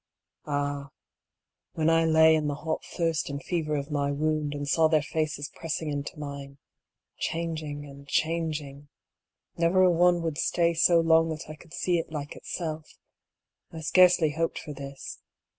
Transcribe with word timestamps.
Ah, 0.47 0.89
when 1.73 1.87
I 1.87 2.05
lay 2.05 2.33
in 2.33 2.47
the 2.47 2.55
hot 2.55 2.83
thirst 2.83 3.29
and 3.29 3.39
fever 3.43 3.75
of 3.75 3.91
my 3.91 4.09
wound, 4.11 4.55
and 4.55 4.67
saw 4.67 4.87
their 4.87 5.03
faces 5.03 5.51
pressing 5.53 5.91
into 5.91 6.17
mine, 6.17 6.57
changing 7.19 7.85
and 7.85 8.07
changing, 8.07 8.89
never 9.57 9.83
a 9.83 9.91
one 9.91 10.23
would 10.23 10.39
stay 10.39 10.73
so 10.73 10.99
long 10.99 11.29
that 11.29 11.47
I 11.49 11.55
could 11.55 11.75
see 11.75 11.99
it 11.99 12.11
like 12.11 12.35
itself, 12.35 12.97
I 13.71 13.81
scarcely 13.81 14.31
hoped 14.31 14.57
for 14.57 14.73
this. 14.73 15.19